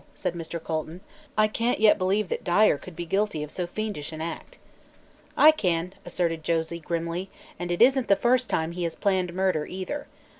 said 0.15 0.33
Mr. 0.33 0.57
Colton, 0.59 0.99
"I 1.37 1.47
can't 1.47 1.79
yet 1.79 1.99
believe 1.99 2.29
that 2.29 2.43
Dyer 2.43 2.79
could 2.79 2.95
be 2.95 3.05
guilty 3.05 3.43
of 3.43 3.51
so 3.51 3.67
fiendish 3.67 4.11
an 4.11 4.19
act." 4.19 4.57
"I 5.37 5.51
can," 5.51 5.93
asserted 6.03 6.43
Josie 6.43 6.79
grimly, 6.79 7.29
"and 7.59 7.71
it 7.71 7.83
isn't 7.83 8.07
the 8.07 8.15
first 8.15 8.49
time 8.49 8.71
he 8.71 8.81
has 8.81 8.95
planned 8.95 9.31
murder, 9.31 9.67
either. 9.67 10.07